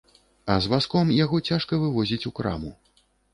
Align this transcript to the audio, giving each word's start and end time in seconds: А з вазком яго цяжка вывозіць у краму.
А 0.53 0.53
з 0.65 0.69
вазком 0.73 1.11
яго 1.17 1.41
цяжка 1.51 1.79
вывозіць 1.85 2.21
у 2.31 2.33
краму. 2.41 2.73